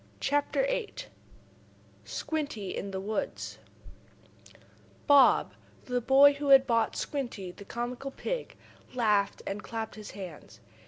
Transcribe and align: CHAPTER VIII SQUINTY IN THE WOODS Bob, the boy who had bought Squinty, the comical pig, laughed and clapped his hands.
CHAPTER 0.19 0.63
VIII 0.65 0.95
SQUINTY 2.05 2.75
IN 2.75 2.89
THE 2.89 2.99
WOODS 2.99 3.59
Bob, 5.05 5.53
the 5.85 6.01
boy 6.01 6.33
who 6.33 6.47
had 6.49 6.65
bought 6.65 6.95
Squinty, 6.95 7.51
the 7.51 7.65
comical 7.65 8.09
pig, 8.09 8.55
laughed 8.95 9.43
and 9.45 9.61
clapped 9.61 9.93
his 9.93 10.09
hands. 10.17 10.59